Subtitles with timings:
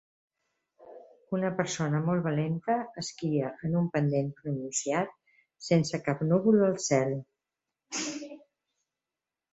[1.37, 5.13] Una persona molt valenta esquia en un pendent pronunciat
[5.69, 7.15] sense cap núvol al cel.